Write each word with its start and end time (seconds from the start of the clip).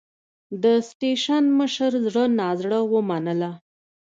د 0.63 0.65
سټېشن 0.89 1.43
مشر 1.59 1.91
زړه 2.05 2.23
نازړه 2.39 2.79
ومنله. 2.93 3.51